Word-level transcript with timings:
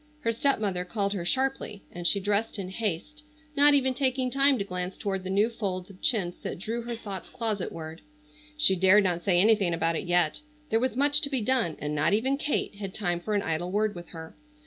Her 0.21 0.31
stepmother 0.31 0.83
called 0.83 1.13
her 1.13 1.23
sharply 1.25 1.83
and 1.91 2.07
she 2.07 2.19
dressed 2.19 2.57
in 2.57 2.69
haste, 2.69 3.21
not 3.55 3.75
even 3.75 3.93
taking 3.93 4.31
time 4.31 4.57
to 4.57 4.63
glance 4.63 4.97
toward 4.97 5.23
the 5.23 5.29
new 5.29 5.47
folds 5.47 5.91
of 5.91 6.01
chintz 6.01 6.39
that 6.39 6.57
drew 6.57 6.81
her 6.81 6.95
thoughts 6.95 7.29
closetward. 7.29 7.99
She 8.57 8.75
dared 8.75 9.03
not 9.03 9.21
say 9.21 9.39
anything 9.39 9.75
about 9.75 9.95
it 9.95 10.07
yet. 10.07 10.39
There 10.71 10.79
was 10.79 10.95
much 10.97 11.21
to 11.21 11.29
be 11.29 11.41
done, 11.41 11.77
and 11.77 11.93
not 11.93 12.13
even 12.13 12.35
Kate 12.37 12.73
had 12.77 12.95
time 12.95 13.19
for 13.19 13.35
an 13.35 13.43
idle 13.43 13.71
word 13.71 13.93
with 13.93 14.09
her. 14.09 14.35